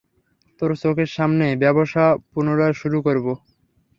[0.61, 3.25] তোর চোখের সামনে ব্যবসা পুনরায় শুরু করব।